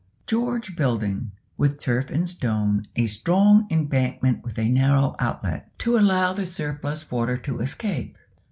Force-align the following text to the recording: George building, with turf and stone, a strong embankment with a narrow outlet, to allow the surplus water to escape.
George 0.25 0.75
building, 0.75 1.31
with 1.57 1.79
turf 1.79 2.09
and 2.09 2.27
stone, 2.27 2.81
a 2.95 3.05
strong 3.05 3.67
embankment 3.69 4.43
with 4.43 4.57
a 4.57 4.67
narrow 4.67 5.15
outlet, 5.19 5.77
to 5.77 5.95
allow 5.95 6.33
the 6.33 6.47
surplus 6.47 7.11
water 7.11 7.37
to 7.37 7.59
escape. 7.59 8.17